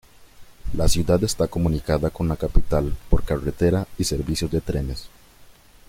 [0.73, 5.09] La ciudad está comunicada con la capital por carretera y servicios de trenes.